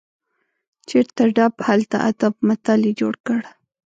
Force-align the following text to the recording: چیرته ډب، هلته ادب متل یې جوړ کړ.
چیرته 0.87 1.23
ډب، 1.35 1.53
هلته 1.67 1.97
ادب 2.09 2.33
متل 2.47 2.81
یې 2.87 2.93
جوړ 2.99 3.13
کړ. 3.25 3.39